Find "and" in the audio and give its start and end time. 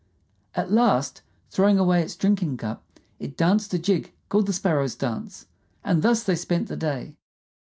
5.83-6.01